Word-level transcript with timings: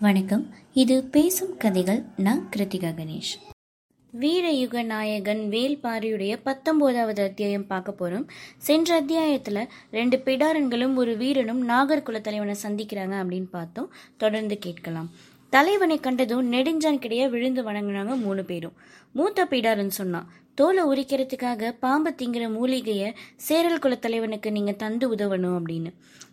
வணக்கம். 0.00 0.54
இது 0.74 1.04
பேசும் 1.04 1.56
கதைகள். 1.56 2.02
நான் 2.16 2.48
கிருத்திகா 2.56 2.94
கணேஷ். 2.94 3.54
வீரயுக 4.20 4.84
நாயகன் 4.84 5.48
வேல்பாரியுடைய 5.50 6.40
பத்தொன்பதாவது 6.42 7.22
அத்தியாயம் 7.22 7.66
பார்க்க 7.66 7.94
போறோம். 7.98 8.28
சென்ற 8.58 9.02
அத்தியாயத்துல 9.02 9.66
ரெண்டு 9.90 10.16
பிடாரன்களும் 10.24 10.94
ஒரு 10.94 11.16
வீரனும் 11.16 11.68
நாகர்குல 11.68 12.20
தலைவனை 12.20 12.54
சந்திக்கிறாங்க 12.62 13.14
அப்படின்னு 13.22 13.48
பார்த்தோம். 13.50 13.92
தொடர்ந்து 14.16 14.58
கேட்கலாம். 14.58 15.10
தலைவனை 15.50 15.98
கண்டதும் 15.98 16.52
நெடுஞ்சான் 16.52 16.98
கிடைய 16.98 17.28
விழுந்து 17.28 17.62
வணங்குனாங்க 17.62 18.20
மூணு 18.20 18.44
பேரும். 18.44 18.72
மூத்த 19.12 19.44
பிடாரன் 19.44 19.86
சொன்னான் 19.86 20.32
தோலை 20.54 20.84
உரிக்கிறதுக்காக 20.84 21.70
பாம்பு 21.80 22.14
திங்கிற 22.22 22.52
மூலிகையை 22.52 23.14
சேரல் 23.36 23.78
குலத்தலைவனுக்கு 23.78 24.50
நீங்கள் 24.50 24.52
நீங்க 24.52 24.72
தந்து 24.72 25.14
உதவணும் 25.14 25.62
அப்படின்னு. 25.62 25.92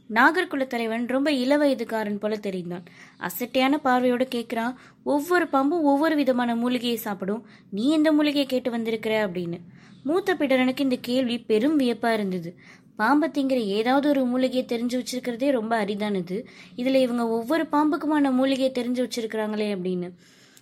நாகர்குல 0.10 0.68
தலைவன் 0.68 1.06
ரொம்ப 1.06 1.32
இளவயதுக்காரன் 1.32 2.20
போல 2.20 2.36
தெரிந்தான். 2.36 2.86
அசட்டையான 3.18 3.80
பார்வையோட 3.84 4.28
கேட்குறான் 4.36 4.76
ஒவ்வொரு 5.04 5.48
பாம்பும் 5.48 5.82
ஒவ்வொரு 5.82 6.16
விதமான 6.16 6.56
மூலிகையை 6.56 6.98
சாப்பிடும். 6.98 7.46
நீ 7.70 7.92
எந்த 7.92 8.12
மூலிகையை 8.12 8.46
கேட்டு 8.46 8.72
வந்திருக்கிற? 8.72 9.30
அப்படின்னு. 9.30 9.58
மூத்த 10.04 10.36
பிடரனுக்கு 10.36 10.80
இந்த 10.80 10.98
கேள்வி 11.02 11.40
பெரும் 11.40 11.80
வியப்பா 11.80 12.14
இருந்தது. 12.14 12.58
பாம்பை 12.96 13.30
திங்கிற 13.30 13.66
ஏதாவது 13.66 14.10
ஒரு 14.10 14.26
மூலிகையை 14.26 14.66
தெரிஞ்சு 14.66 15.04
வச்சிருக்கிறதே 15.04 15.52
ரொம்ப 15.52 15.86
அரிதானது. 15.86 16.46
இதுல 16.76 16.96
இவங்க 16.96 17.28
ஒவ்வொரு 17.28 17.68
பாம்புக்குமான 17.72 18.32
மூலிகையை 18.32 18.72
தெரிஞ்சு 18.72 19.10
வச்சிருக்கிறாங்களே 19.10 19.76
அப்படின்னு. 19.76 20.12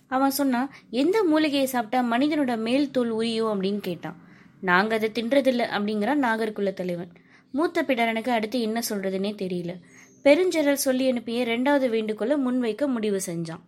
அவன் 0.06 0.30
சொன்னான் 0.30 0.70
எந்த 0.90 1.24
மூலிகையை 1.24 1.66
சாப்பிட்டா 1.66 2.16
மனிதனோட 2.16 2.56
மேல் 2.56 2.90
தோல் 2.90 3.14
உரியும்? 3.14 3.46
அப்படின்னு 3.46 3.78
கேட்டான். 3.78 4.16
நாங்க 4.60 4.94
அதை 4.94 5.10
தின்றதில்லை 5.14 5.62
அப்படிங்கிறான் 5.62 6.22
நாகர்குல 6.22 6.72
தலைவன். 6.72 7.08
மூத்த 7.52 7.82
பிடரனுக்கு 7.82 8.28
அடுத்து 8.28 8.60
என்ன 8.60 8.82
சொல்றதுன்னே 8.90 9.32
தெரியல. 9.42 9.74
பெருஞ்செரல் 10.24 10.82
சொல்லி 10.86 11.08
அனுப்பிய 11.08 11.44
ரெண்டாவது 11.44 11.88
வேண்டுகோளை 11.88 12.36
முன்வைக்க 12.36 12.86
முடிவு 12.86 13.20
செஞ்சான். 13.26 13.60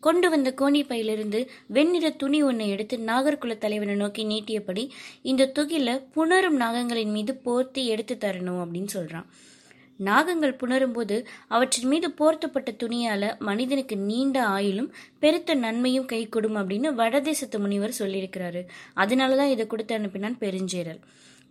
கொண்டு 0.00 0.30
வந்த 0.30 0.54
கோணி 0.56 0.86
பையிலிருந்து 0.86 1.50
வெண்ணிற 1.66 2.10
துணி 2.10 2.42
ஒன்றை 2.42 2.68
எடுத்து 2.68 2.96
நாகர்குல 2.96 3.58
தலைவனை 3.58 3.94
நோக்கி 3.94 4.24
நீட்டியபடி 4.24 4.90
இந்த 5.22 5.52
தொகையில 5.58 6.02
புணரும் 6.16 6.56
நாகங்களின் 6.58 7.10
மீது 7.10 7.40
போர்த்தி 7.44 7.86
எடுத்து 7.86 8.16
தரணும் 8.20 8.64
அப்படின்னு 8.64 8.86
சொல்றான். 8.94 9.24
நாகங்கள் 10.04 10.56
புணரும்போது 10.56 11.24
அவற்றின் 11.48 11.88
மீது 11.88 12.10
போர்த்தப்பட்ட 12.10 12.70
துணியால 12.70 13.38
மனிதனுக்கு 13.38 13.96
நீண்ட 13.96 14.48
ஆயுளும் 14.48 14.90
பெருத்த 15.18 15.54
நன்மையும் 15.54 16.06
கை 16.06 16.28
கொடும் 16.28 16.56
அப்படின்னு 16.56 16.94
வடதேசத்து 16.94 17.58
முனிவர் 17.58 17.94
சொல்லியிருக்கிறாரு. 17.98 18.66
அதனாலதான் 18.96 19.50
இதை 19.50 19.66
கொடுத்து 19.66 19.98
அனுப்பினான் 19.98 20.36
பெருஞ்சேரல் 20.40 20.98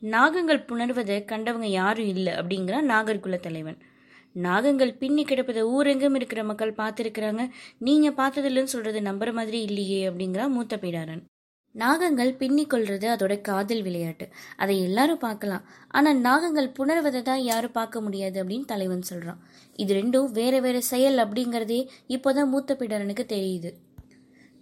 நாகங்கள் 0.01 0.65
புணர்வதை 0.65 1.25
கண்டவங்க 1.25 1.65
யாரும் 1.65 2.07
இல்லை 2.07 2.33
அப்படிங்கிறான் 2.33 2.89
நாகர்குல 2.89 3.39
தலைவன். 3.39 3.77
நாகங்கள் 4.35 4.97
பின்னி 4.97 5.23
கிடப்பதை 5.23 5.61
ஊரெங்கும் 5.61 6.15
இருக்கிற 6.15 6.43
மக்கள் 6.43 6.73
பார்த்துருக்குறாங்க. 6.73 7.49
நீங்க 7.79 8.09
பார்த்ததில்லன்னு 8.09 8.63
சொல்றது 8.63 8.99
நம்புற 8.99 9.33
மாதிரி 9.33 9.61
இல்லையே 9.61 10.09
அப்படிங்கிறான் 10.09 10.47
மூத்த 10.47 10.77
பீடாரன். 10.77 11.23
நாகங்கள் 11.73 12.37
பின்னி 12.37 12.67
கொள்றது 12.69 13.07
அதோட 13.07 13.41
காதல் 13.41 13.81
விளையாட்டு. 13.81 14.29
அதை 14.57 14.83
எல்லாரும் 14.83 15.17
பார்க்கலாம். 15.17 15.69
ஆனா 15.87 16.11
நாகங்கள் 16.11 16.73
புணர்வதை 16.79 17.21
தான் 17.21 17.41
யாரும் 17.41 17.71
பார்க்க 17.71 18.01
முடியாது 18.01 18.43
அப்படின்னு 18.43 18.65
தலைவன் 18.65 19.01
சொல்றான். 19.13 19.37
இது 19.75 19.95
ரெண்டும் 19.95 20.31
வேற 20.31 20.59
வேற 20.59 20.81
செயல் 20.81 21.15
அப்படிங்கறதே 21.15 21.87
இப்போதான் 22.07 22.47
மூத்த 22.47 22.75
பீடாரனுக்கு 22.79 23.25
தெரியுது. 23.25 23.71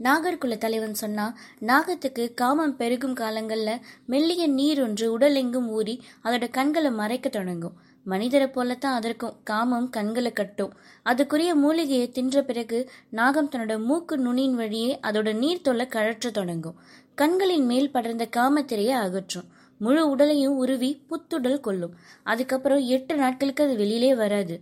நாகர்குல 0.03 0.57
தலைவன் 0.57 0.93
சொன்னா 0.93 1.37
நாகத்துக்கு 1.61 2.33
காமம் 2.33 2.75
பெருகும் 2.75 3.13
காலங்களில் 3.13 3.79
மெல்லிய 4.05 4.47
நீர் 4.47 4.81
ஒன்று 4.81 5.17
உடலெங்கும் 5.17 5.67
ஊறி 5.67 6.03
அதோட 6.23 6.49
கண்களை 6.49 6.91
மறைக்க 6.91 7.29
தொடங்கும். 7.29 7.73
மனிதரை 8.03 8.47
போலத்தான் 8.47 8.93
அதற்கும் 8.93 9.35
காமம் 9.43 9.89
கண்களை 9.89 10.31
கட்டும். 10.31 10.73
அதுக்குரிய 11.05 11.53
மூலிகையை 11.53 12.09
தின்ற 12.09 12.43
பிறகு 12.43 12.89
நாகம் 13.09 13.49
தன்னோட 13.49 13.83
மூக்கு 13.83 14.17
நுனியின் 14.17 14.55
வழியே 14.55 14.99
அதோட 15.03 15.35
நீர் 15.35 15.61
தொல்லை 15.61 15.85
கழற்ற 15.85 16.31
தொடங்கும். 16.31 16.77
கண்களின் 17.15 17.65
மேல் 17.65 17.91
படர்ந்த 17.91 18.27
காமத்திரையை 18.37 18.95
அகற்றும். 19.05 19.47
முழு 19.77 20.09
உடலையும் 20.09 20.55
உருவி 20.57 20.91
புத்துடல் 21.09 21.59
கொள்ளும் 21.59 21.95
அதுக்கப்புறம் 22.23 22.79
எட்டு 22.79 23.15
நாட்களுக்கு 23.15 23.63
அது 23.63 23.75
வெளியிலே 23.75 24.15
வராது. 24.15 24.61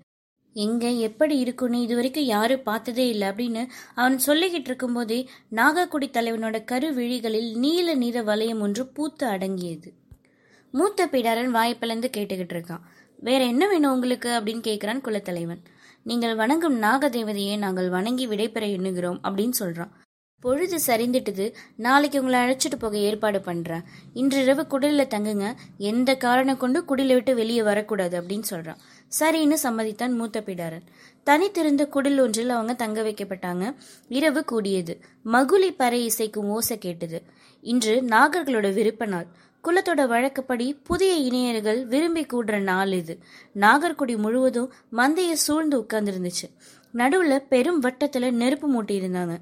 எங்க 0.57 0.87
எப்படி 0.89 1.37
இருக்குன்னு 1.37 1.81
இது 1.81 1.95
வரைக்கும் 1.95 2.23
யாரும் 2.23 2.63
பார்த்ததே 2.63 3.09
இல்லை 3.09 3.27
அப்படின்னு 3.27 3.67
அவன் 3.95 4.19
சொல்லிக்கிட்டு 4.25 4.65
இருக்கும்போதே 4.65 5.29
நாகக்குடி 5.51 6.09
தலைவனோட 6.09 6.63
கருவிழிகளில் 6.63 7.57
நீல 7.57 7.93
நிற 7.93 8.21
வளையம் 8.21 8.61
ஒன்று 8.61 8.87
பூத்து 8.87 9.27
அடங்கியது. 9.27 9.93
மூத்த 10.71 11.07
பிடாரன் 11.07 11.55
வாய்ப்பிழந்து 11.55 12.09
கேட்டுக்கிட்டு 12.17 12.53
இருக்கான். 12.53 12.79
வேற 13.17 13.45
என்ன 13.45 13.67
வேணும் 13.67 13.93
உங்களுக்கு? 13.93 14.29
அப்படின்னு 14.29 14.67
கேட்கிறான் 14.67 15.01
குலத்தலைவன். 15.01 15.63
நீங்கள் 16.03 16.35
வணங்கும் 16.35 16.77
நாக 16.77 17.09
தேவதையை 17.09 17.57
நாங்கள் 17.57 17.89
வணங்கி 17.89 18.27
விடைபெற 18.27 18.65
எண்ணுகிறோம் 18.77 19.19
அப்படின்னு 19.23 19.51
சொல்றான். 19.59 19.89
பொழுது 20.39 20.79
சரிந்துட்டுது. 20.87 21.53
நாளைக்கு 21.75 22.23
உங்களை 22.23 22.39
அழைச்சிட்டு 22.39 22.79
போக 22.79 22.97
ஏற்பாடு 22.97 23.41
பண்றேன். 23.41 23.81
இன்றிரவு 24.13 24.61
குடலில் 24.61 25.07
தங்குங்க. 25.07 25.53
எந்த 25.77 26.15
காரணம் 26.15 26.57
கொண்டு 26.57 26.81
குடிலை 26.81 27.13
விட்டு 27.13 27.35
வெளியே 27.35 27.63
வரக்கூடாது 27.63 28.21
அப்படின்னு 28.21 28.43
சொல்றான். 28.49 28.77
சரின்னு 29.19 29.55
சம்மதித்தான் 29.63 30.15
மூத்த 30.15 30.41
பிடாரன். 30.41 30.85
தனித்திருந்த 31.23 31.87
குடில் 31.93 32.19
ஒன்றில் 32.19 32.49
அவங்க 32.49 32.73
தங்க 32.73 33.01
வைக்கப்பட்டாங்க. 33.03 33.75
இரவு 34.09 34.45
கூடியது. 34.45 34.99
மகுளி 35.25 35.75
பறை 35.75 36.05
இசைக்கும் 36.05 36.49
ஓசை 36.49 36.77
கேட்டது. 36.77 37.23
இன்று 37.61 38.01
நாகர்களோட 38.01 38.73
விருப்ப 38.73 39.05
நாள். 39.05 39.25
குலத்தோட 39.63 40.07
வழக்கப்படி 40.07 40.73
புதிய 40.83 41.13
இணையர்கள் 41.13 41.85
விரும்பி 41.85 42.25
கூடுற 42.25 42.59
நாள் 42.59 42.91
இது. 42.91 43.19
நாகர்குடி 43.55 44.17
முழுவதும் 44.17 44.73
மந்தைய 44.91 45.31
சூழ்ந்து 45.31 45.79
உட்கார்ந்துருந்துச்சு. 45.79 46.47
நடுவுல 46.93 47.37
பெரும் 47.37 47.81
வட்டத்துல 47.81 48.31
நெருப்பு 48.31 48.67
மூட்டி 48.73 48.87
இருந்தாங்க 48.87 49.37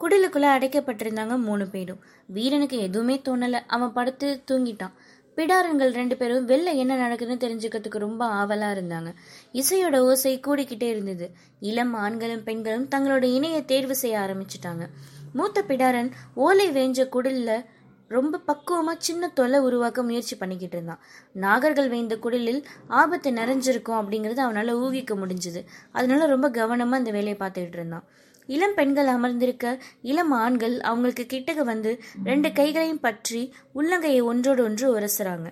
குடிலுக்குள்ள 0.00 0.46
அடைக்கப்பட்டிருந்தாங்க 0.56 1.38
மூணு 1.38 1.66
பேரும். 1.66 1.98
வீரனுக்கு 2.26 2.78
எதுவுமே 2.78 3.20
தோணல. 3.24 3.52
அவன் 3.66 3.92
படுத்து 3.92 4.42
தூங்கிட்டான். 4.50 4.92
பிடாரன்கள் 5.36 5.92
ரெண்டு 5.92 6.16
பேரும் 6.16 6.48
வெளில 6.48 6.74
என்ன 6.74 7.08
நடக்குதுன்னு 7.08 7.44
தெரிஞ்சுக்கிறதுக்கு 7.44 7.98
ரொம்ப 7.98 8.26
ஆவலா 8.26 8.68
இருந்தாங்க. 8.72 9.14
இசையோட 9.52 9.98
ஓசை 9.98 10.40
கூடிக்கிட்டே 10.46 10.82
இருந்தது. 10.82 11.30
இளம் 11.60 11.94
ஆண்களும் 11.94 12.42
பெண்களும் 12.42 12.88
தங்களோட 12.94 13.22
இணைய 13.22 13.62
தேர்வு 13.62 13.94
செய்ய 13.94 14.18
ஆரம்பிச்சிட்டாங்க. 14.18 14.86
மூத்த 15.32 15.64
பிடாரன் 15.68 16.10
ஓலை 16.34 16.70
வேஞ்ச 16.70 17.08
குடில்ல 17.12 17.64
ரொம்ப 18.08 18.40
பக்குவமா 18.46 18.94
சின்ன 18.98 19.28
தொலை 19.28 19.58
உருவாக்க 19.58 20.02
முயற்சி 20.02 20.36
பண்ணிக்கிட்டு 20.36 20.76
இருந்தான். 20.76 21.00
நாகர்கள் 21.34 21.88
வேந்த 21.88 22.16
குடிலில் 22.16 22.64
ஆபத்து 22.86 23.30
நிறைஞ்சிருக்கும் 23.30 24.00
அப்படிங்கறது 24.00 24.40
அவனால 24.46 24.70
ஊகிக்க 24.70 25.14
முடிஞ்சது. 25.14 25.64
அதனால 25.92 26.26
ரொம்ப 26.26 26.50
கவனமா 26.50 26.98
இந்த 26.98 27.10
வேலையை 27.10 27.34
பார்த்துக்கிட்டு 27.34 27.78
இருந்தான். 27.80 28.04
இளம் 28.46 28.74
பெண்கள் 28.74 29.06
அமர்ந்திருக்க 29.06 29.82
இளம் 30.02 30.30
ஆண்கள் 30.30 30.80
அவங்களுக்கு 30.80 31.26
கிட்டக 31.32 31.60
வந்து 31.62 32.02
ரெண்டு 32.24 32.52
கைகளையும் 32.52 33.00
பற்றி 33.00 33.54
உள்ளங்கையை 33.74 34.22
ஒன்றோடு 34.22 34.64
ஒன்று 34.64 34.86
உரசுறாங்க. 34.98 35.48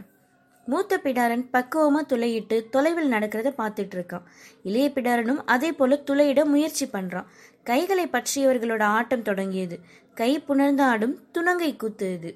மூத்த 0.67 1.01
பிடாரன் 1.03 1.45
பக்குவமா 1.53 2.01
துளையிட்டு 2.09 2.69
தொலைவில் 2.71 3.13
நடக்கிறத 3.13 3.49
பார்த்துட்டு 3.59 3.97
இருக்கான். 3.97 4.27
இளைய 4.63 4.89
பிடாரனும் 4.95 5.41
அதே 5.45 5.73
போல 5.73 6.03
துளையிட 6.11 6.45
முயற்சி 6.45 6.87
பண்றான். 6.87 7.31
கைகளை 7.63 8.07
பற்றியவர்களோட 8.07 8.83
ஆட்டம் 8.83 9.23
தொடங்கியது. 9.23 9.79
கை 10.15 10.39
புணர்ந்து 10.41 10.83
ஆடும் 10.83 11.17
துணங்கை 11.33 11.77
கூத்துது. 11.83 12.31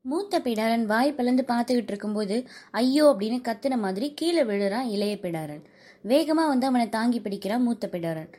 மூத்த 0.00 0.38
பிடாரன் 0.38 0.84
வாய் 0.84 1.12
பிளந்து 1.12 1.44
பார்த்துக்கிட்டு 1.48 1.92
இருக்கும்போது 1.92 2.46
ஐயோ 2.70 3.04
அப்படின்னு 3.12 3.38
கத்துன 3.48 3.78
மாதிரி 3.78 4.14
கீழே 4.14 4.42
விழுறான் 4.42 4.88
இளைய 4.88 5.18
பிடாரன். 5.22 5.62
வேகமா 6.04 6.44
வந்து 6.52 6.66
அவனை 6.66 6.88
தாங்கி 6.88 7.20
பிடிக்கிறான் 7.20 7.62
மூத்த 7.62 7.88
பிடாரன். 7.92 8.32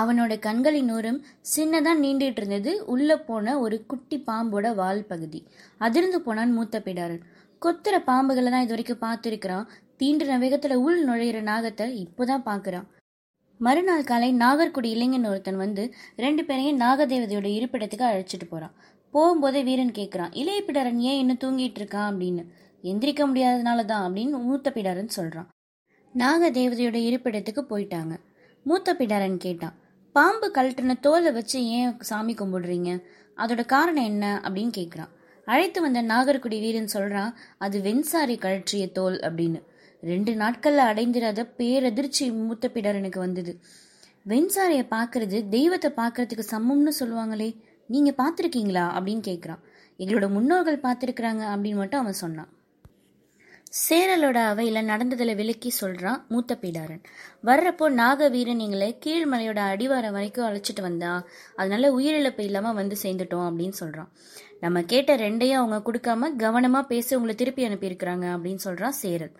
அவனோட 0.00 0.38
கண்களின் 0.38 0.90
ஓரம் 0.92 1.20
சின்னதா 1.56 1.92
நீண்டிட்டு 2.02 2.36
இருந்தது. 2.36 2.72
உள்ள 2.86 3.10
போன 3.20 3.58
ஒரு 3.58 3.86
குட்டி 3.86 4.22
பாம்போட 4.26 4.74
வால் 4.74 5.04
பகுதி. 5.04 5.40
அதிர்ந்து 5.78 6.20
போனான் 6.20 6.52
மூத்த 6.52 6.82
பிடாரன். 6.84 7.22
கொத்துற 7.62 7.96
பாம்புகளை 7.98 8.50
தான் 8.50 8.66
இது 8.66 8.74
வரைக்கும் 8.74 9.02
பார்த்துருக்கிறான். 9.04 9.68
தீண்டுன 9.98 10.34
வேகத்துல 10.44 10.74
உள் 10.74 11.06
நுழையிற 11.06 11.40
நாகத்தை 11.42 11.86
இப்போதான் 12.04 12.46
பாக்குறான் 12.46 12.86
மறுநாள் 13.60 14.04
காலை 14.04 14.34
நாகர்குடி 14.34 14.86
இளைஞன் 14.86 15.26
ஒருத்தன் 15.26 15.56
வந்து 15.56 15.84
ரெண்டு 16.16 16.44
பேரையும் 16.44 16.80
நாகதேவதையோட 16.80 17.46
இருப்பிடத்துக்கு 17.54 18.04
அழைச்சிட்டு 18.10 18.46
போறான். 18.48 18.74
போகும்போதே 19.12 19.64
வீரன் 19.64 19.96
கேட்குறான் 19.98 20.36
இளைய 20.36 20.62
பிடாரன் 20.66 20.96
ஏன் 20.96 21.18
இன்னும் 21.18 21.42
தூங்கிட்டு 21.44 21.80
இருக்கான்? 21.80 22.08
அப்படின்னு. 22.10 22.42
எந்திரிக்க 22.82 23.22
முடியாததுனால 23.28 23.84
தான் 23.84 24.12
அப்படின்னு 24.12 24.42
மூத்த 24.42 24.72
பிடாரன் 24.74 25.08
சொல்றான். 25.16 25.48
நாகதேவதையோட 26.14 26.98
இருப்பிடத்துக்கு 27.08 27.62
போயிட்டாங்க. 27.70 28.16
மூத்த 28.64 28.94
பிடாரன் 28.94 29.36
கேட்டான் 29.36 29.74
பாம்பு 30.12 30.50
கழட்டின 30.54 31.00
தோலை 31.00 31.32
வச்சு 31.32 31.66
ஏன் 31.66 32.00
சாமி 32.00 32.34
கும்பிடுறீங்க? 32.34 33.02
அதோட 33.36 33.66
காரணம் 33.66 34.04
என்ன? 34.04 34.40
அப்படின்னு 34.44 34.72
கேட்குறான் 34.76 35.12
அழைத்து 35.44 35.80
வந்த 35.80 36.02
நாகர்குடி 36.02 36.60
வீரன் 36.60 36.86
சொல்கிறான் 36.86 37.36
அது 37.58 37.80
வெண்சாரி 37.80 38.36
கழற்றிய 38.36 38.92
தோல் 38.92 39.18
அப்படின்னு. 39.18 39.62
ரெண்டு 40.00 40.34
நாட்களில் 40.34 40.88
அடைந்திராத 40.90 41.46
பேரதிர்ச்சி 41.58 42.32
மூத்த 42.32 42.70
பிடரனுக்கு 42.74 43.18
வந்தது. 43.18 43.60
வெண்சாரியை 44.26 44.84
பார்க்கறது 44.90 45.48
தெய்வத்தை 45.48 45.90
பார்க்கறதுக்கு 45.96 46.44
சமம்னு 46.50 46.92
சொல்லுவாங்களே 47.00 47.48
நீங்கள் 47.86 48.18
பார்த்துருக்கீங்களா 48.18 48.84
அப்படின்னு 48.98 49.22
கேட்குறான் 49.30 49.62
எங்களோட 49.98 50.28
முன்னோர்கள் 50.28 50.80
பார்த்துருக்குறாங்க 50.80 51.42
அப்படின்னு 51.54 51.74
மட்டும் 51.74 52.00
அவன் 52.00 52.12
சொன்னான். 52.12 52.52
சேரலோட 53.68 54.36
அவையில 54.50 54.80
நடந்ததுல 54.82 55.34
விலக்கி 55.34 55.72
சொல்றான் 55.80 56.26
மூத்த 56.28 56.58
பீடாரன். 56.60 57.02
வர்றப்போ 57.44 57.90
நாகவீரன் 57.92 58.58
எங்களை 58.58 58.98
கீழ்மலையோட 59.06 59.58
அடிவாரம் 59.58 60.12
வரைக்கும் 60.12 60.46
அழைச்சிட்டு 60.46 60.80
வந்தா. 60.80 61.26
அதனால 61.56 61.98
உயிரிழப்பு 61.98 62.40
இல்லாம 62.40 62.72
வந்து 62.72 62.96
சேர்ந்துட்டோம் 63.02 63.48
அப்படின்னு 63.48 63.72
சொல்றான். 63.80 64.08
நம்ம 64.60 64.82
கேட்ட 64.82 65.16
ரெண்டையும் 65.16 65.52
அவங்க 65.52 65.92
கொடுக்காம 65.92 66.28
கவனமா 66.38 66.82
பேசி 66.82 67.14
உங்களை 67.14 67.34
திருப்பி 67.34 67.68
அனுப்பியிருக்கிறாங்க 67.68 68.26
அப்படின்னு 68.36 68.58
சொல்றான் 68.64 68.88
சேரல். 68.88 69.32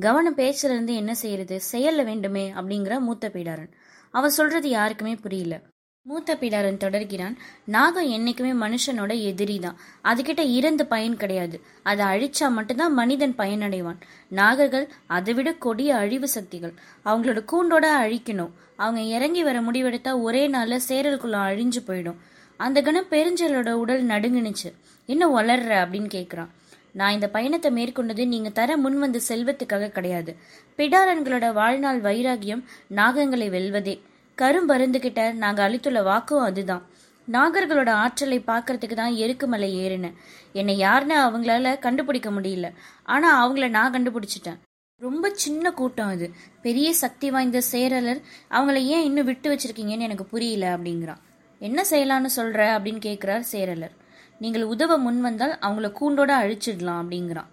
கவனம் 0.00 0.36
பேச்சுல 0.36 0.64
இருந்து 0.64 0.94
என்ன 0.94 1.14
செய்யறது? 1.14 1.60
செயல்ல 1.72 2.04
வேண்டுமே 2.04 2.52
அப்படிங்கிற 2.52 2.98
மூத்த 2.98 3.28
பீடாரன். 3.28 3.72
அவன் 4.10 4.30
சொல்றது 4.30 4.68
யாருக்குமே 4.68 5.14
புரியல. 5.14 5.60
மூத்த 6.04 6.34
பிடாரன் 6.34 6.80
தொடர்கிறான். 6.84 7.36
நாகம் 7.64 8.10
என்னைக்குமே 8.12 8.52
மனுஷனோட 8.64 9.22
எதிரி 9.22 9.58
தான் 9.58 9.76
அதுகிட்ட 10.04 10.38
இறந்து 10.38 10.86
பயன் 10.86 11.16
கிடையாது. 11.16 11.60
அதை 11.82 12.06
அழிச்சா 12.06 12.50
மட்டும்தான் 12.50 12.92
மனிதன் 12.92 13.34
பயனடைவான். 13.38 14.00
நாகர்கள் 14.30 14.88
அதை 15.06 15.34
விட 15.34 15.52
கொடிய 15.52 15.96
அழிவு 15.96 16.28
சக்திகள். 16.28 16.72
அவங்களோட 17.04 17.44
கூண்டோட 17.52 17.86
அழிக்கணும். 18.00 18.50
அவங்க 18.76 19.00
இறங்கி 19.00 19.42
வர 19.42 19.60
முடிவெடுத்தா 19.60 20.20
ஒரே 20.20 20.48
நாள்ல 20.48 20.80
சேரல்குள்ள 20.88 21.38
அழிஞ்சு 21.48 21.82
போயிடும். 21.86 22.20
அந்த 22.56 22.82
கணம் 22.82 23.10
பெருஞ்சலோட 23.10 23.70
உடல் 23.70 24.06
நடுங்குனுச்சு. 24.06 24.74
என்ன 25.06 25.42
வளர்ற 25.42 25.72
அப்படின்னு 25.84 26.08
கேக்குறான். 26.18 26.48
நான் 26.92 27.12
இந்த 27.12 27.28
பயணத்தை 27.28 27.70
மேற்கொண்டது 27.72 28.26
நீங்க 28.26 28.48
தர 28.48 28.76
முன்வந்த 28.76 29.20
செல்வத்துக்காக 29.28 29.88
கிடையாது. 29.88 30.36
பிடாரன்களோட 30.76 31.52
வாழ்நாள் 31.52 32.00
வைராகியம் 32.00 32.64
நாகங்களை 32.96 33.50
வெல்வதே. 33.50 34.00
கரும்பருந்துகிட்ட 34.42 35.34
நாங்க 35.34 35.68
அளித்துள்ள 35.68 36.02
வாக்கும் 36.02 36.40
அதுதான். 36.40 36.86
நாகர்களோட 37.32 37.90
ஆற்றலை 37.90 38.38
பார்க்கறதுக்கு 38.38 38.94
தான் 38.94 39.12
எருக்குமலை 39.12 39.76
ஏறினேன் 39.76 40.14
என்னை 40.52 40.76
யாருன்னு 40.76 41.16
அவங்களால 41.18 41.78
கண்டுபிடிக்க 41.78 42.30
முடியல. 42.30 42.72
ஆனா 43.04 43.48
அவங்கள 43.48 43.68
நான் 43.70 43.92
கண்டுபிடிச்சிட்டேன். 43.92 44.58
ரொம்ப 45.00 45.30
சின்ன 45.34 45.70
கூட்டம் 45.70 46.06
அது. 46.06 46.30
பெரிய 46.62 46.92
சக்தி 46.92 47.30
வாய்ந்த 47.30 47.62
சேரலர் 47.72 48.22
அவங்கள 48.50 48.74
ஏன் 48.74 49.04
இன்னும் 49.04 49.24
விட்டு 49.24 49.54
வச்சிருக்கீங்கன்னு 49.54 49.98
எனக்கு 49.98 50.24
புரியல 50.24 50.76
அப்படிங்கிறான். 50.76 51.16
என்ன 51.58 51.84
செய்யலான்னு 51.90 52.28
சொல்ற? 52.36 52.60
அப்படின்னு 52.76 52.98
கேட்கிறார் 52.98 53.44
சேரலர். 53.52 53.90
நீங்கள் 54.38 54.62
உதவ 54.62 54.98
முன் 54.98 55.20
வந்தால் 55.20 55.58
அவங்கள 55.60 55.92
கூண்டோட 56.00 56.30
அழிச்சிடலாம் 56.42 57.02
அப்படிங்கிறான். 57.02 57.46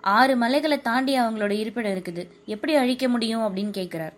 ஆறு 0.00 0.36
மலைகளை 0.36 0.80
தாண்டி 0.80 1.20
அவங்களோட 1.20 1.50
இருப்பிடம் 1.50 1.92
இருக்குது. 1.92 2.28
எப்படி 2.44 2.74
அழிக்க 2.74 3.08
முடியும் 3.08 3.40
அப்படின்னு 3.40 3.70
கேட்கிறார் 3.70 4.14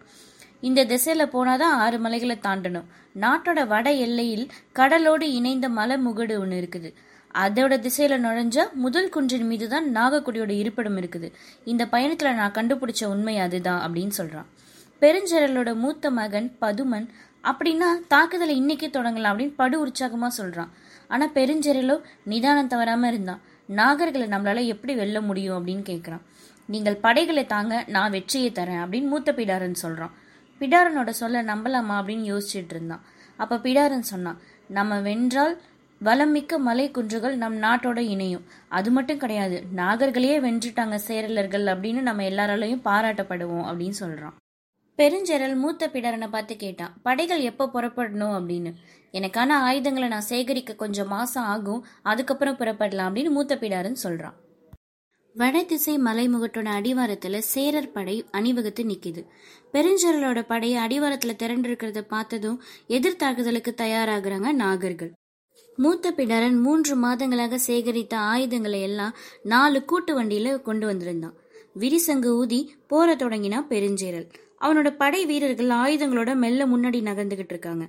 இந்த 0.61 0.85
திசையில 0.85 1.25
போனாதான் 1.35 1.75
ஆறு 1.83 1.99
மலைகளை 1.99 2.39
தாண்டணும். 2.43 2.89
நாட்டோட 3.21 3.67
வட 3.67 3.93
எல்லையில் 3.93 4.51
கடலோடு 4.73 5.33
இணைந்த 5.33 5.69
மலை 5.69 5.97
முகடு 5.97 6.39
ஒன்று 6.39 6.69
இருக்குது. 6.69 6.91
அதோட 7.35 7.73
திசையில 7.85 8.17
நுழைஞ்ச 8.25 8.73
முதல் 8.73 9.09
குன்றின் 9.09 9.47
மீது 9.47 9.69
தான் 9.69 9.97
நாகக்குடியோட 9.97 10.51
இருப்பிடம் 10.51 10.97
இருக்குது. 10.97 11.33
இந்த 11.65 11.87
பயணத்துல 11.93 12.35
நான் 12.35 12.53
கண்டுபிடிச்ச 12.53 13.05
உண்மை 13.05 13.39
அதுதான் 13.39 13.83
அப்படின்னு 13.85 14.11
சொல்றான். 14.19 14.49
பெருஞ்சரலோட 15.01 15.75
மூத்த 15.75 16.11
மகன் 16.11 16.57
பதுமன் 16.61 17.09
அப்படின்னா 17.45 17.89
தாக்குதலை 18.09 18.55
இன்னைக்கே 18.63 18.89
தொடங்கலாம் 18.91 19.33
அப்படின்னு 19.33 19.53
படு 19.57 19.87
உற்சாகமா 19.87 20.29
சொல்றான். 20.39 20.69
ஆனா 21.09 21.27
பெருஞ்செரலோ 21.35 22.01
நிதானம் 22.25 22.67
தவறாம 22.67 23.09
இருந்தான். 23.09 23.41
நாகர்களை 23.69 24.27
நம்மளால 24.29 24.67
எப்படி 24.67 24.95
வெல்ல 24.95 25.21
முடியும் 25.21 25.57
அப்படின்னு 25.59 25.81
கேட்குறான் 25.91 26.25
நீங்கள் 26.67 26.97
படைகளை 26.97 27.47
தாங்க 27.47 27.85
நான் 27.87 28.11
வெற்றியை 28.11 28.51
தரேன் 28.51 28.83
அப்படின்னு 28.85 29.07
மூத்த 29.07 29.33
பிடாரன் 29.33 29.75
சொல்றான். 29.83 30.11
பிடாரனோட 30.61 31.09
சொல்ல 31.09 31.43
நம்பலாமா 31.43 31.95
அப்படின்னு 31.99 32.27
யோசிச்சுட்டு 32.33 32.75
இருந்தான். 32.75 33.05
அப்போ 33.37 33.57
பிடாரன் 33.57 34.11
சொன்னான் 34.13 34.41
நம்ம 34.69 35.01
வென்றால் 35.01 35.59
வளமிக்க 36.01 36.59
மலை 36.59 36.91
குன்றுகள் 36.91 37.37
நம் 37.37 37.63
நாட்டோட 37.63 37.99
இணையும். 37.99 38.45
அது 38.69 38.91
மட்டும் 38.91 39.19
கிடையாது 39.19 39.65
நாகர்களையே 39.77 40.37
வென்றுட்டாங்க 40.47 40.99
சேரலர்கள் 41.07 41.65
அப்படின்னு 41.73 42.01
நம்ம 42.01 42.23
எல்லாராலையும் 42.23 42.85
பாராட்டப்படுவோம் 42.85 43.67
அப்படின்னு 43.71 43.93
சொல்றான். 44.01 44.37
பெருஞ்செரல் 44.97 45.57
மூத்த 45.57 45.87
பிடாரனை 45.87 46.29
பார்த்து 46.29 46.57
கேட்டான் 46.57 46.95
படைகள் 47.03 47.41
எப்போ 47.41 47.71
புறப்படணும்? 47.75 48.37
அப்படின்னு. 48.39 48.73
எனக்கான 49.13 49.51
ஆயுதங்களை 49.51 50.09
நான் 50.09 50.31
சேகரிக்க 50.33 50.75
கொஞ்சம் 50.75 51.09
மாசம் 51.09 51.45
ஆகும் 51.45 51.87
அதுக்கப்புறம் 52.03 52.57
புறப்படலாம் 52.57 53.11
அப்படின்னு 53.11 53.31
மூத்த 53.31 53.57
பிடாருன்னு 53.57 53.97
சொல்றான். 54.03 54.35
வடதிசை 55.39 55.99
மலைமுகட்டோட 55.99 56.69
அடிவாரத்துல 56.79 57.39
சேரர் 57.39 57.93
படை 57.93 58.25
அணிவகுத்து 58.31 58.85
நிக்குது. 58.85 59.27
பெருஞ்சரலோட 59.73 60.43
படை 60.43 60.75
அடிவாரத்துல 60.75 61.35
திரண்டிருக்கிறத 61.43 62.01
பார்த்ததும் 62.01 62.09
பார்த்ததும் 62.09 62.63
எதிர்த்தாக்குதலுக்கு 62.89 63.75
தயாராகிறாங்க 63.77 64.49
நாகர்கள். 64.59 65.11
மூத்த 65.77 66.11
பிடாரன் 66.11 66.61
மூன்று 66.61 66.97
மாதங்களாக 66.97 67.59
சேகரித்த 67.67 68.15
ஆயுதங்களை 68.15 68.83
எல்லாம் 68.83 69.17
நாலு 69.43 69.85
கூட்டு 69.85 70.23
வண்டியில 70.23 70.63
கொண்டு 70.63 70.87
வந்திருந்தான். 70.87 71.35
விரிசங்கு 71.79 72.27
ஊதி 72.27 72.75
போற 72.87 73.15
தொடங்கினா 73.15 73.65
பெருஞ்சேரல். 73.69 74.29
அவனோட 74.61 74.97
படை 74.97 75.27
வீரர்கள் 75.27 75.69
ஆயுதங்களோட 75.69 76.35
மெல்ல 76.35 76.67
முன்னாடி 76.67 77.01
நகர்ந்துகிட்டு 77.11 77.55
இருக்காங்க. 77.55 77.87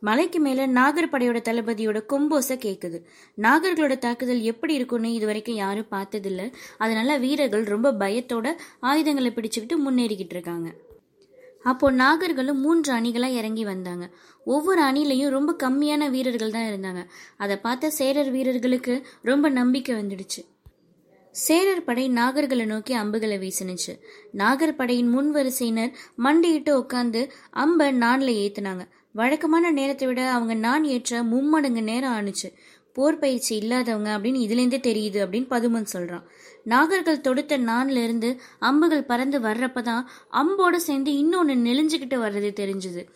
மலைக்கு 0.00 0.40
மேல 0.40 0.66
நாகர் 0.66 1.08
படையோட 1.08 1.38
தளபதியோட 1.48 1.98
கொம்போச 2.08 2.48
கேக்குது. 2.48 2.98
நாகர்களோட 3.36 3.98
தாக்குதல் 3.98 4.40
எப்படி 4.40 4.74
இருக்கும்னு 4.74 5.12
இது 5.12 5.26
வரைக்கும் 5.26 5.54
யாரும் 5.54 5.90
பார்த்ததில்ல. 5.90 6.52
அதனால 6.78 7.16
வீரர்கள் 7.16 7.64
ரொம்ப 7.64 7.92
பயத்தோட 7.92 8.52
ஆயுதங்களை 8.80 9.32
பிடிச்சுக்கிட்டு 9.34 9.76
முன்னேறிக்கிட்டு 9.86 10.36
இருக்காங்க. 10.36 10.74
அப்போ 11.62 11.92
நாகர்களும் 11.92 12.62
மூன்று 12.64 12.94
அணிகளா 12.94 13.26
இறங்கி 13.26 13.64
வந்தாங்க. 13.64 14.10
ஒவ்வொரு 14.44 14.82
அணிலையும் 14.82 15.28
ரொம்ப 15.28 15.56
கம்மியான 15.62 16.10
வீரர்கள் 16.10 16.50
தான் 16.50 16.62
இருந்தாங்க. 16.62 17.06
அதை 17.36 17.56
பார்த்த 17.56 17.90
சேரர் 17.90 18.30
வீரர்களுக்கு 18.30 19.06
ரொம்ப 19.22 19.48
நம்பிக்கை 19.48 19.94
வந்துடுச்சு. 19.94 20.40
சேரர் 21.30 21.84
படை 21.84 22.08
நாகர்களை 22.08 22.64
நோக்கி 22.64 22.94
அம்புகளை 22.94 23.38
வீசினுச்சு. 23.38 23.92
நாகர் 24.32 24.76
படையின் 24.76 25.08
முன் 25.08 25.30
வரிசையினர் 25.30 25.92
மண்டியிட்டு 26.16 26.72
உட்காந்து 26.78 27.28
அம்பை 27.50 27.98
நான்ல 27.98 28.32
ஏத்துனாங்க. 28.44 28.84
வழக்கமான 29.12 29.70
நேரத்தை 29.70 30.08
விட 30.08 30.30
அவங்க 30.30 30.54
நான் 30.54 30.84
ஏற்ற 30.84 31.22
மும்மடங்கு 31.22 31.82
நேரம் 31.82 32.12
ஆணுச்சு. 32.12 32.52
போர் 32.92 33.18
பயிற்சி 33.18 33.56
இல்லாதவங்க 33.56 34.18
அப்படின்னு 34.18 34.32
இதுலேருந்தே 34.32 34.78
தெரியுது 34.86 35.18
அப்படின்னு 35.18 35.46
பதுமன் 35.50 35.82
சொல்கிறான் 35.82 36.24
நாகர்கள் 36.66 37.20
தொடுத்த 37.20 37.58
நான்லேருந்து 37.58 38.38
அம்புகள் 38.58 39.04
பறந்து 39.04 39.40
வர்றப்பதான் 39.40 40.04
அம்போடு 40.32 40.76
சேர்ந்து 40.76 41.16
இன்னொன்று 41.16 41.54
நெளிஞ்சுக்கிட்டு 41.54 42.16
வர்றது 42.16 42.50
தெரிஞ்சுது. 42.62 43.08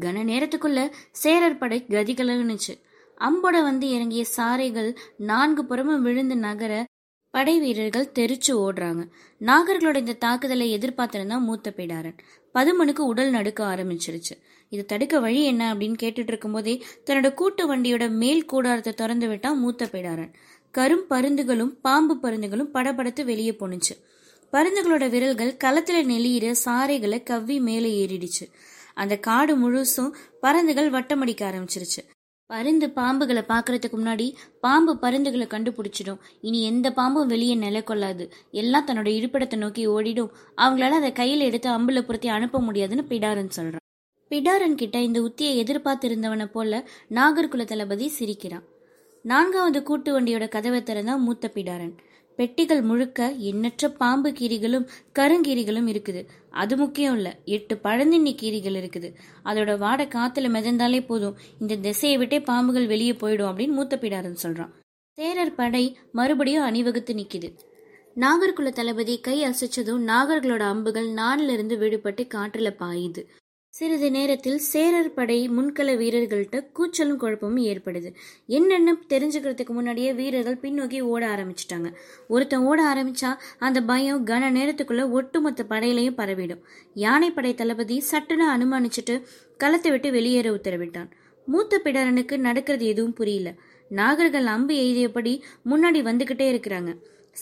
கன 0.00 0.22
நேரத்துக்குள்ள 0.30 0.90
சேரர் 1.10 1.58
படை 1.58 1.86
கதி 1.86 2.14
கலகுனுச்சு. 2.14 2.72
அம்போட 3.18 3.62
வந்து 3.62 3.90
இறங்கிய 3.90 4.24
சாரைகள் 4.36 4.96
நான்கு 5.16 5.64
புறமும் 5.64 6.02
விழுந்து 6.02 6.36
நகர 6.36 6.84
படை 7.30 7.58
வீரர்கள் 7.58 8.12
தெரிச்சு 8.14 8.48
ஓடுறாங்க. 8.48 9.08
நாகர்களோட 9.40 9.96
இந்த 9.96 10.12
தாக்குதலை 10.12 10.78
எதிர்பார்த்திருந்தா 10.78 11.40
மூத்த 11.40 11.72
பிடாரன். 11.76 12.18
பதுமனுக்கு 12.54 12.98
உடல் 12.98 13.30
நடுக்க 13.30 13.76
ஆரம்பிச்சிருச்சு. 13.76 14.36
இதை 14.70 14.84
தடுக்க 14.84 15.20
வழி 15.20 15.44
என்ன 15.44 15.74
அப்படின்னு 15.74 15.96
கேட்டுட்டு 16.02 16.26
இருக்கும்போதே 16.26 16.84
தன்னோட 17.06 17.34
கூட்டு 17.34 17.76
வண்டியோட 17.76 18.10
மேல் 18.10 18.44
கூடாரத்தை 18.44 18.92
திறந்து 18.92 19.28
விட்டான் 19.28 19.58
மூத்த 19.58 19.88
பேடாரன். 19.92 20.32
கரும் 20.78 21.04
பருந்துகளும் 21.10 21.72
பாம்பு 21.82 22.16
பருந்துகளும் 22.22 22.72
படபடத்து 22.74 23.24
வெளியே 23.24 23.50
போணுச்சு. 23.50 23.94
பருந்துகளோட 24.52 25.10
விரல்கள் 25.10 25.56
களத்துல 25.64 25.98
நெளியிற 26.04 26.54
சாரைகளை 26.64 27.22
கவ்வி 27.22 27.60
மேலே 27.60 28.06
ஏறிடுச்சு. 28.06 28.44
அந்த 28.94 29.16
காடு 29.16 29.54
முழுசும் 29.56 30.12
பருந்துகள் 30.40 30.90
வட்டமடிக்க 30.90 31.42
ஆரம்பிச்சிருச்சு. 31.50 32.02
பருந்து 32.46 32.86
பாம்புகளை 32.96 33.42
பார்க்கறதுக்கு 33.48 33.96
முன்னாடி 33.96 34.34
பாம்பு 34.60 34.98
பருந்துகளை 35.02 35.46
கண்டுபிடிச்சிடும். 35.46 36.20
இனி 36.40 36.62
எந்த 36.62 36.92
பாம்பும் 36.92 37.26
வெளியே 37.26 37.54
நிலை 37.54 37.82
கொள்ளாது. 37.82 38.32
எல்லாம் 38.50 38.86
தன்னோட 38.86 39.08
இருப்பிடத்தை 39.08 39.56
நோக்கி 39.56 39.88
ஓடிடும். 39.88 40.30
அவங்களால 40.56 40.90
அதை 40.90 41.12
கையில் 41.12 41.40
எடுத்து 41.40 41.70
அம்புல 41.70 42.02
பொருத்தி 42.02 42.28
அனுப்ப 42.28 42.60
முடியாதுன்னு 42.60 43.04
பிடாரன் 43.08 43.54
சொல்றான். 43.56 43.86
பிடாரன் 44.30 44.74
கிட்ட 44.74 44.98
இந்த 45.00 45.20
உத்தியை 45.20 45.54
எதிர்பார்த்து 45.56 46.08
இருந்தவனை 46.08 46.46
போல 46.46 46.88
நாகர்குல 47.10 47.64
தளபதி 47.64 48.08
சிரிக்கிறான். 48.08 48.64
நான்காவது 49.22 49.82
கூட்டு 49.82 50.20
வண்டியோட 50.20 50.48
கதவை 50.48 50.80
திறந்தா 50.80 51.18
மூத்த 51.18 51.50
பிடாரன். 51.54 51.94
பெட்டிகள் 52.36 52.82
முழுக்க 52.82 53.30
எண்ணற்ற 53.30 53.88
பாம்பு 53.88 54.30
கீரிகளும் 54.30 54.88
கருங்கீரிகளும் 55.18 55.88
இருக்குது. 55.94 56.26
அது 56.50 56.76
முக்கியம் 56.76 57.14
இல்லை 57.14 57.32
எட்டு 57.44 57.80
பழந்தின்னி 57.84 58.34
கீரிகள் 58.42 58.76
இருக்குது. 58.82 59.14
அதோட 59.44 59.78
வாடை 59.78 60.06
காத்துல 60.06 60.50
மிதந்தாலே 60.56 61.06
போதும். 61.06 61.38
இந்த 61.60 61.76
திசையை 61.76 62.18
விட்டே 62.18 62.40
பாம்புகள் 62.40 62.86
வெளியே 62.86 63.12
போயிடும் 63.12 63.50
அப்படின்னு 63.50 63.76
மூத்த 63.80 63.96
பிடாரன் 63.96 64.38
சொல்றான். 64.42 64.70
சேரர் 65.18 65.54
படை 65.54 65.98
மறுபடியும் 66.12 66.64
அணிவகுத்து 66.64 67.14
நிக்குது. 67.14 67.50
நாகர்குல 68.16 68.68
தளபதி 68.68 69.20
கை 69.20 69.44
அசைச்சதும் 69.44 70.06
நாகர்களோட 70.06 70.60
அம்புகள் 70.60 71.08
நானிலிருந்து 71.08 71.76
விடுபட்டு 71.82 72.28
காற்றுல 72.34 72.70
பாயுது. 72.78 73.24
சிறிது 73.78 74.10
நேரத்தில் 74.10 74.58
சேரர் 74.58 75.10
படை 75.14 75.50
முன்கள 75.56 75.90
வீரர்கள்ட்ட 75.98 76.56
கூச்சலும் 76.76 77.16
குழப்பமும் 77.16 77.64
ஏற்படுது. 77.64 78.08
என்னென்னு 78.48 78.92
தெரிஞ்சுக்கிறதுக்கு 79.08 79.68
முன்னாடியே 79.68 80.12
வீரர்கள் 80.12 80.58
பின்னோக்கி 80.62 81.00
ஓட 81.00 81.26
ஆரம்பிச்சிட்டாங்க. 81.26 81.94
ஒருத்தன் 82.28 82.64
ஓட 82.70 82.80
ஆரம்பிச்சா 82.94 83.30
அந்த 83.58 83.82
பயம் 83.82 84.26
கன 84.26 84.50
நேரத்துக்குள்ள 84.56 85.10
ஒட்டுமொத்த 85.10 85.66
படையிலையும் 85.68 86.18
பரவிடும். 86.20 86.62
யானைப்படை 86.94 87.54
தளபதி 87.54 88.02
சட்டுன்னு 88.10 88.46
அனுமானிச்சுட்டு 88.56 89.22
களத்தை 89.56 89.90
விட்டு 89.90 90.10
வெளியேற 90.10 90.50
உத்தரவிட்டான். 90.50 91.10
மூத்த 91.46 91.80
பிடாரனுக்கு 91.84 92.36
நடக்கிறது 92.36 92.86
எதுவும் 92.86 93.12
புரியல. 93.12 93.54
நாகர்கள் 93.90 94.52
அம்பு 94.56 94.74
எய்தியபடி 94.74 95.40
முன்னாடி 95.70 96.02
வந்துகிட்டே 96.10 96.48
இருக்கிறாங்க. 96.54 96.92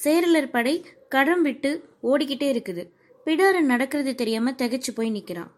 சேரலர் 0.04 0.50
படை 0.50 0.84
கடம் 1.08 1.42
விட்டு 1.42 1.84
ஓடிக்கிட்டே 2.02 2.48
இருக்குது. 2.54 2.84
பிடாரன் 3.26 3.72
நடக்கிறது 3.74 4.14
தெரியாம 4.14 4.50
திகச்சு 4.50 4.92
போய் 4.94 5.10
நிக்கிறான். 5.10 5.52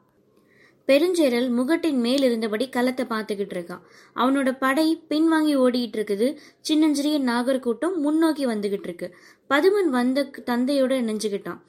பெருஞ்சேரல் 0.88 1.48
முகட்டின் 1.50 1.98
மேல் 2.04 2.22
இருந்தபடி 2.22 2.68
களத்தை 2.68 3.06
பார்த்துக்கிட்டு 3.06 3.54
இருக்கான். 3.56 3.82
அவனோட 4.16 4.56
படை 4.58 5.02
பின்வாங்கி 5.08 5.54
ஓடிக்கிட்டு 5.64 5.98
இருக்குது. 5.98 6.36
சின்னஞ்சிறிய 6.60 7.20
நாகர்கூட்டம் 7.20 7.96
முன்னோக்கி 7.96 8.46
வந்துகிட்டு 8.46 8.88
இருக்கு. 8.88 9.14
பதுமன் 9.50 9.90
வந்த 9.90 10.30
தந்தையோட 10.46 10.92
இணைஞ்சுக்கிட்டான். 11.02 11.60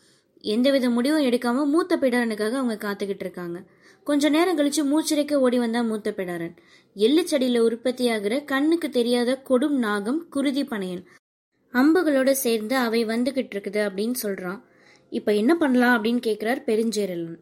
எந்தவித 0.41 0.89
முடிவும் 0.89 1.25
எடுக்காம 1.25 1.65
மூத்த 1.65 1.97
பிடாரனுக்காக 1.97 2.51
அவங்க 2.51 2.77
காத்துக்கிட்டு 2.87 3.25
இருக்காங்க. 3.27 3.63
கொஞ்ச 4.03 4.29
நேரம் 4.29 4.57
கழிச்சு 4.57 4.83
மூச்சிறைக்க 4.91 5.33
ஓடி 5.33 5.59
வந்தா 5.59 5.81
மூத்த 5.81 6.13
பிடாரன். 6.17 6.55
எள்ளுச்சடியில 6.95 7.59
உற்பத்தியாகிற 7.69 8.45
கண்ணுக்கு 8.45 8.89
தெரியாத 8.89 9.41
கொடும் 9.49 9.77
நாகம் 9.77 10.29
குருதி 10.29 10.63
பனையன். 10.63 11.03
அம்புகளோட 11.73 12.31
சேர்ந்து 12.31 12.75
அவை 12.75 13.05
வந்துகிட்டு 13.05 13.53
இருக்குது 13.55 13.81
அப்படின்னு 13.87 14.13
சொல்றான். 14.23 14.61
இப்ப 15.09 15.33
என்ன 15.33 15.55
பண்ணலாம் 15.55 16.03
அப்படின்னு 16.03 16.21
கேக்குறார் 16.25 16.63
பெருஞ்சேரலன். 16.65 17.37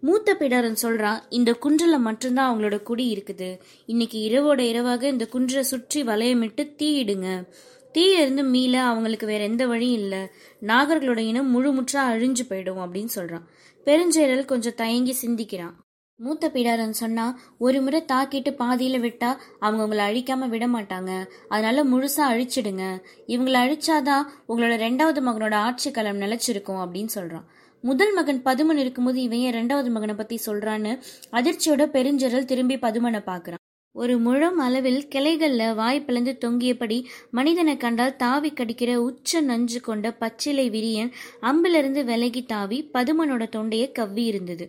மூத்த 0.00 0.36
பிடாரன் 0.38 0.76
சொல்றான் 0.82 1.20
இந்த 1.28 1.50
குன்றில் 1.52 1.98
மட்டும்தான் 1.98 2.50
அவங்களோட 2.50 2.82
குடி 2.82 3.06
இருக்குது. 3.14 3.58
இன்னைக்கு 3.86 4.18
இரவோட 4.28 4.58
இரவாக 4.58 5.08
இந்த 5.08 5.26
குன்றை 5.26 5.62
சுற்றி 5.62 6.02
வளையமிட்டு 6.02 6.62
தீயிடுங்க 6.78 7.48
தீயிலிருந்து 7.92 8.44
மீள 8.44 8.82
அவங்களுக்கு 8.82 9.26
வேற 9.26 9.44
எந்த 9.44 9.66
வழியும் 9.66 10.00
இல்லை. 10.00 10.18
நாகர்களோட 10.60 11.18
இனம் 11.18 11.52
முழுமுற்றா 11.54 12.02
அழிஞ்சு 12.12 12.44
போயிடும் 12.48 12.80
அப்படின்னு 12.84 13.08
சொல்றான். 13.14 13.46
பெருஞ்செயரல் 13.84 14.44
கொஞ்சம் 14.44 14.74
தயங்கி 14.76 15.12
சிந்திக்கிறான். 15.12 15.74
மூத்த 16.16 16.50
பிடாரன் 16.54 16.96
சொன்னா 17.02 17.38
ஒரு 17.58 17.80
முறை 17.80 18.04
தாக்கிட்டு 18.12 18.50
பாதியில 18.62 18.96
விட்டா 19.06 19.36
அவங்க 19.58 19.82
உங்களை 19.82 20.04
அழிக்காம 20.08 20.48
விட 20.48 20.66
மாட்டாங்க. 20.66 21.26
அதனால 21.48 21.84
முழுசா 21.84 22.24
அழிச்சிடுங்க. 22.32 22.84
இவங்களை 23.26 23.58
அழிச்சாதான் 23.64 24.24
உங்களோட 24.48 24.76
ரெண்டாவது 24.86 25.20
மகனோட 25.28 25.54
ஆட்சி 25.54 25.90
களம் 25.90 26.20
நிலைச்சிருக்கும் 26.20 26.82
அப்படின்னு 26.84 27.08
சொல்றான். 27.14 27.46
முதல் 27.82 28.12
மகன் 28.12 28.42
பதுமன் 28.44 28.76
இருக்கும்போது 28.76 29.22
இவன் 29.22 29.38
ஏன் 29.38 29.54
ரெண்டாவது 29.54 29.90
மகனை 29.90 30.14
பத்தி 30.14 30.38
சொல்றான்னு 30.46 30.92
அதிர்ச்சியோட 31.32 31.84
பெருஞ்சரல் 31.86 32.44
திரும்பி 32.44 32.76
பதுமனை 32.76 33.20
பாக்குறான் 33.26 33.62
ஒரு 33.92 34.18
முழம் 34.18 34.58
அளவில் 34.58 35.08
கிளைகள்ல 35.14 35.74
வாய் 35.74 36.04
பிளந்து 36.04 36.38
தொங்கியபடி 36.44 37.04
மனிதனை 37.30 37.76
கண்டால் 37.76 38.16
தாவி 38.16 38.50
கடிக்கிற 38.50 38.94
உச்ச 38.94 39.40
நஞ்சு 39.40 39.80
கொண்ட 39.80 40.16
பச்சிலை 40.20 40.66
விரியன் 40.70 41.10
அம்பிலிருந்து 41.42 42.04
விலகி 42.04 42.42
தாவி 42.42 42.90
பதுமனோட 42.94 43.48
தொண்டையை 43.48 43.92
கவ்வி 43.92 44.24
இருந்தது. 44.24 44.66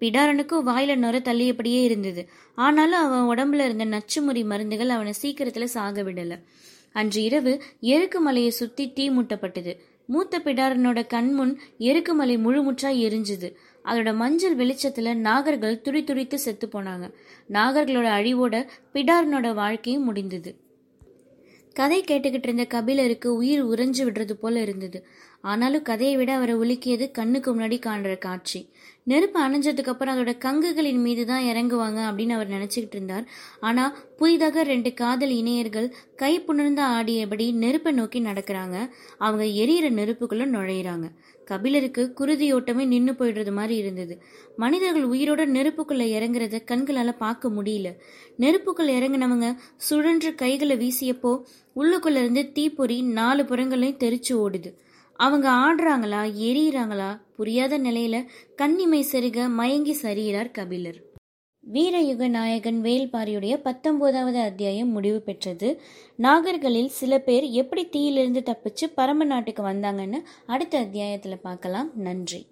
பிடாரனுக்கும் 0.00 0.66
வாயில 0.66 0.96
நுர 0.96 1.18
தள்ளியபடியே 1.18 1.82
இருந்தது. 1.82 2.28
ஆனாலும் 2.54 3.00
அவன் 3.00 3.28
உடம்புல 3.28 3.64
இருந்த 3.64 3.84
நச்சுமுறி 3.84 4.44
மருந்துகள் 4.44 4.88
அவனை 4.88 5.12
சீக்கிரத்துல 5.22 5.64
சாக 5.64 6.02
விடல 6.02 6.38
அன்று 6.92 7.22
இரவு 7.22 7.62
எருக்கு 7.80 8.20
மலையை 8.20 8.50
சுத்தி 8.50 8.92
தீ 8.92 9.10
மூட்டப்பட்டது. 9.10 9.74
மூத்த 10.06 10.38
பிடாரனோட 10.38 11.06
கண்முன் 11.06 11.58
எருக்குமலை 11.78 12.36
முழுமுற்றாய் 12.38 13.02
எரிஞ்சுது. 13.06 13.54
அதோட 13.84 14.14
மஞ்சள் 14.14 14.56
வெளிச்சத்துல 14.56 15.14
நாகர்கள் 15.14 15.80
துடி 15.80 16.04
துடித்து 16.04 16.38
செத்து 16.38 16.68
போனாங்க. 16.72 17.14
நாகர்களோட 17.48 18.08
அழிவோட 18.18 18.66
பிடாரனோட 18.92 19.54
வாழ்க்கையும் 19.54 20.04
முடிந்தது. 20.04 20.65
கதை 21.78 21.98
கேட்டுக்கிட்டு 22.02 22.46
இருந்த 22.48 22.64
கபிலருக்கு 22.64 23.28
உயிர் 23.34 23.62
உறைஞ்சு 23.66 24.02
விடுறது 24.06 24.34
போல 24.42 24.60
இருந்தது. 24.60 24.98
ஆனாலும் 25.40 25.86
கதையை 25.88 26.14
விட 26.16 26.30
அவரை 26.34 26.54
உலுக்கியது 26.54 27.06
கண்ணுக்கு 27.10 27.50
முன்னாடி 27.54 27.78
காண்ற 27.78 28.12
காட்சி. 28.18 28.60
நெருப்பு 29.04 29.38
அணைஞ்சதுக்கு 29.46 29.92
அப்புறம் 29.92 30.14
அதோட 30.14 30.32
கங்குகளின் 30.44 31.02
மீது 31.06 31.24
தான் 31.26 31.44
இறங்குவாங்க 31.44 31.98
அப்படின்னு 32.08 32.34
அவர் 32.36 32.50
நினைச்சுக்கிட்டு 32.50 32.96
இருந்தார். 32.98 33.26
ஆனா 33.60 33.84
புதிதாக 34.16 34.62
ரெண்டு 34.62 34.92
காதல் 34.94 35.34
இணையர்கள் 35.42 35.88
கை 36.16 36.32
புணர்ந்து 36.40 36.82
ஆடியபடி 36.96 37.46
நெருப்பை 37.64 37.92
நோக்கி 37.92 38.20
நடக்கிறாங்க. 38.20 38.76
அவங்க 39.18 39.46
எரியிற 39.62 39.90
நெருப்புக்குள்ள 40.00 40.46
நுழையிறாங்க. 40.56 41.08
கபிலருக்கு 41.46 42.02
குருதியோட்டமே 42.20 42.84
நின்று 42.86 43.12
போயிடுறது 43.12 43.52
மாதிரி 43.52 43.76
இருந்தது. 43.76 44.14
மனிதர்கள் 44.56 45.08
உயிரோட 45.08 45.42
நெருப்புக்குள்ள 45.56 46.04
இறங்குறத 46.16 46.58
கண்களால 46.70 47.12
பார்க்க 47.16 47.48
முடியல. 47.48 47.90
நெருப்புக்குள்ள 48.38 48.92
இறங்குனவங்க 48.98 49.48
சுழன்று 49.76 50.34
கைகளை 50.34 50.76
வீசியப்போ 50.76 51.32
உள்ளுக்குள்ள 51.76 52.22
இருந்து 52.24 52.52
தீப்பொறி 52.52 53.02
நாலு 53.02 53.42
புறங்களையும் 53.42 54.02
தெரிச்சு 54.04 54.34
ஓடுது. 54.44 54.72
அவங்க 55.20 55.46
ஆடுறாங்களா 55.64 56.22
எரியிறாங்களா 56.48 57.10
புரியாத 57.36 57.78
நிலையில 57.78 58.16
கண்ணிமை 58.62 59.02
செருக 59.12 59.48
மயங்கி 59.48 59.96
சரியிறார் 60.02 60.50
கபிலர். 60.50 60.98
வீரயுக 61.72 62.28
நாயகன் 62.28 62.80
வேல்பாரியுடைய 62.82 63.56
பத்தொன்பதாவது 63.62 64.38
அத்தியாயம் 64.38 64.88
முடிவு 64.88 65.20
பெற்றது. 65.20 65.80
நாகர்களில் 66.18 66.86
சில 66.86 67.18
பேர் 67.18 67.42
எப்படி 67.42 67.88
தீயிலிருந்து 67.88 68.42
தப்பிச்சு 68.46 68.92
பரம 68.94 69.24
நாட்டுக்கு 69.24 69.62
வந்தாங்கன்னு 69.62 70.22
அடுத்த 70.46 70.78
அத்தியாயத்தில் 70.78 71.40
பார்க்கலாம். 71.42 71.90
நன்றி. 71.94 72.46